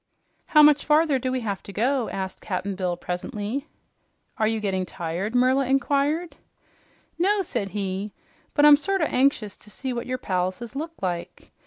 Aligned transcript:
"How 0.47 0.63
much 0.63 0.83
farther 0.83 1.19
do 1.19 1.31
we 1.31 1.41
have 1.41 1.61
to 1.61 1.71
go?" 1.71 2.09
asked 2.09 2.41
Cap'n 2.41 2.73
Bill 2.73 2.97
presently. 2.97 3.67
"Are 4.39 4.47
you 4.47 4.59
getting 4.59 4.83
tired?" 4.83 5.35
Merla 5.35 5.67
inquired. 5.67 6.37
"No," 7.19 7.43
said 7.43 7.69
he, 7.69 8.11
"but 8.55 8.65
I'm 8.65 8.77
sorter 8.77 9.03
anxious 9.05 9.55
to 9.57 9.69
see 9.69 9.93
what 9.93 10.07
your 10.07 10.17
palaces 10.17 10.75
look 10.75 10.93
like. 11.03 11.51